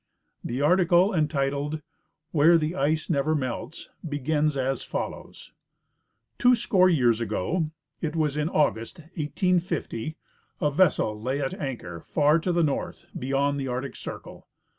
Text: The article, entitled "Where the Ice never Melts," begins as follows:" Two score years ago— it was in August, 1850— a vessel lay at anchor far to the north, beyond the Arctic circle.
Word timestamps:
The 0.43 0.61
article, 0.63 1.13
entitled 1.13 1.83
"Where 2.31 2.57
the 2.57 2.73
Ice 2.73 3.07
never 3.07 3.35
Melts," 3.35 3.89
begins 4.09 4.57
as 4.57 4.81
follows:" 4.81 5.51
Two 6.39 6.55
score 6.55 6.89
years 6.89 7.21
ago— 7.21 7.69
it 8.01 8.15
was 8.15 8.35
in 8.35 8.49
August, 8.49 8.97
1850— 8.97 10.17
a 10.61 10.71
vessel 10.71 11.21
lay 11.21 11.39
at 11.39 11.53
anchor 11.53 11.99
far 12.01 12.39
to 12.39 12.51
the 12.51 12.63
north, 12.63 13.05
beyond 13.15 13.59
the 13.59 13.67
Arctic 13.67 13.95
circle. 13.95 14.47